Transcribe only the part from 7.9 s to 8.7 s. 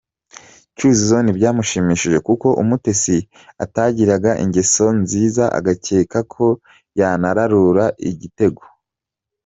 Igitego.